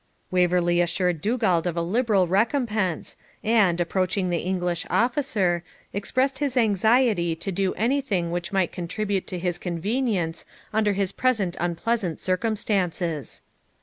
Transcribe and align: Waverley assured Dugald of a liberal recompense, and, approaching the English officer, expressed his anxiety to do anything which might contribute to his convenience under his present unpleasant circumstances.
Waverley 0.31 0.81
assured 0.81 1.21
Dugald 1.21 1.67
of 1.67 1.77
a 1.77 1.81
liberal 1.83 2.25
recompense, 2.25 3.17
and, 3.43 3.79
approaching 3.79 4.31
the 4.31 4.39
English 4.39 4.83
officer, 4.89 5.63
expressed 5.93 6.39
his 6.39 6.57
anxiety 6.57 7.35
to 7.35 7.51
do 7.51 7.75
anything 7.75 8.31
which 8.31 8.51
might 8.51 8.71
contribute 8.71 9.27
to 9.27 9.37
his 9.37 9.59
convenience 9.59 10.43
under 10.73 10.93
his 10.93 11.11
present 11.11 11.55
unpleasant 11.59 12.19
circumstances. 12.19 13.43